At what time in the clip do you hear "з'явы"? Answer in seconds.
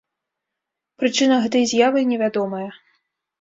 1.73-1.99